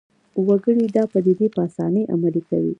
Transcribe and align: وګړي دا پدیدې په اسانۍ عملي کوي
وګړي 0.47 0.85
دا 0.95 1.03
پدیدې 1.11 1.47
په 1.55 1.59
اسانۍ 1.67 2.03
عملي 2.13 2.41
کوي 2.49 2.69